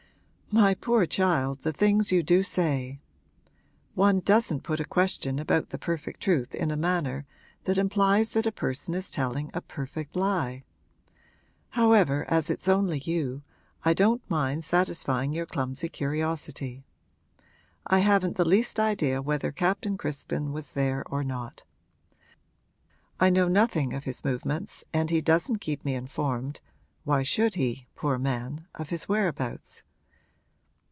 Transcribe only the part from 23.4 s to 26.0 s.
nothing of his movements and he doesn't keep me